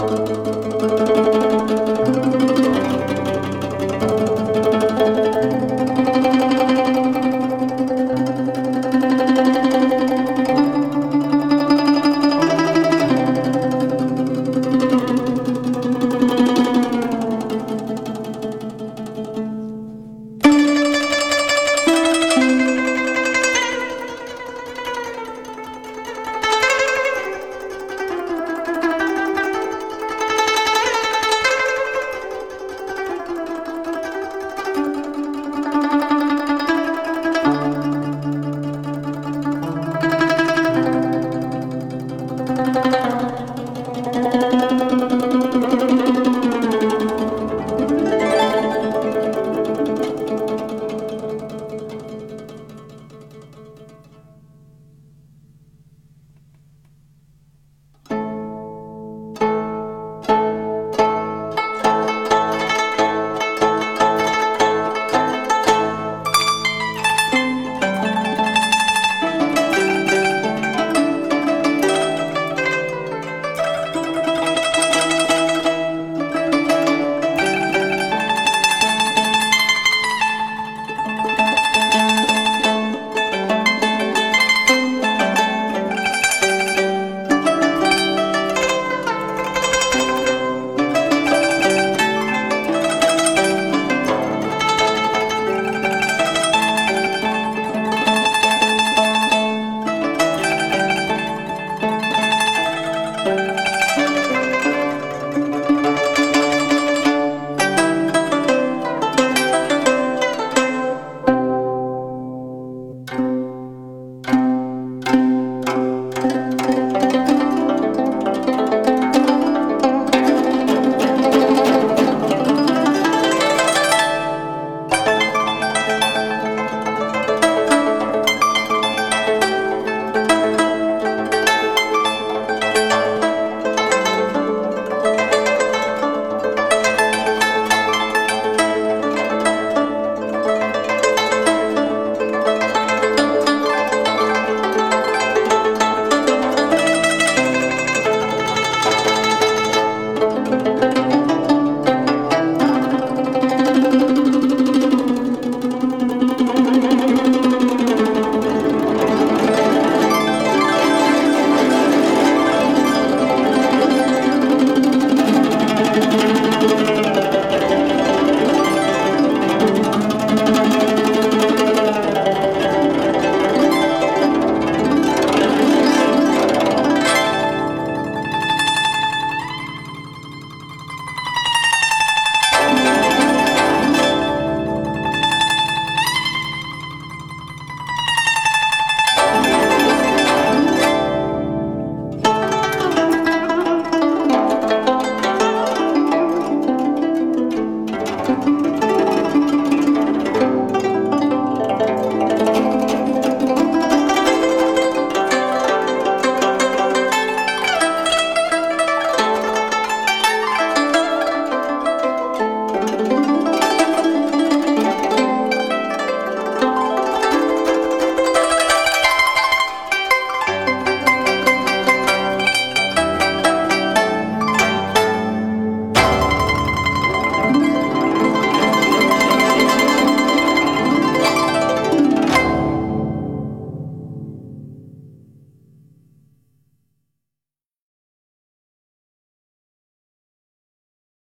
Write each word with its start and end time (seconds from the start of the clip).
Música 0.00 0.89